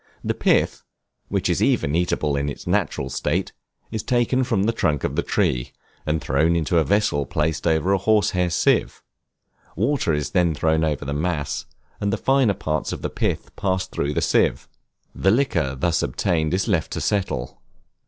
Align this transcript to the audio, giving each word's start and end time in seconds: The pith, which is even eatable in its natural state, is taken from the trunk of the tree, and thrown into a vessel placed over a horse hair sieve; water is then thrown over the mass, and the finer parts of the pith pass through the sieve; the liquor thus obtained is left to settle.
The 0.23 0.33
pith, 0.33 0.81
which 1.27 1.47
is 1.47 1.61
even 1.61 1.93
eatable 1.93 2.35
in 2.35 2.49
its 2.49 2.65
natural 2.65 3.07
state, 3.11 3.51
is 3.91 4.01
taken 4.01 4.43
from 4.43 4.63
the 4.63 4.71
trunk 4.71 5.03
of 5.03 5.15
the 5.15 5.21
tree, 5.21 5.73
and 6.07 6.19
thrown 6.19 6.55
into 6.55 6.79
a 6.79 6.83
vessel 6.83 7.23
placed 7.27 7.67
over 7.67 7.93
a 7.93 7.99
horse 7.99 8.31
hair 8.31 8.49
sieve; 8.49 9.03
water 9.75 10.11
is 10.11 10.31
then 10.31 10.55
thrown 10.55 10.83
over 10.83 11.05
the 11.05 11.13
mass, 11.13 11.67
and 11.99 12.11
the 12.11 12.17
finer 12.17 12.55
parts 12.55 12.91
of 12.91 13.03
the 13.03 13.11
pith 13.11 13.55
pass 13.55 13.85
through 13.85 14.15
the 14.15 14.23
sieve; 14.23 14.67
the 15.13 15.29
liquor 15.29 15.75
thus 15.75 16.01
obtained 16.01 16.51
is 16.55 16.67
left 16.67 16.89
to 16.93 16.99
settle. 16.99 17.61